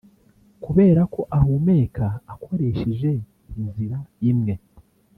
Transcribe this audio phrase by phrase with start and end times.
[0.63, 3.11] Kubera ko ahumeka akoresheje
[3.57, 3.97] inzira
[4.31, 4.53] imwe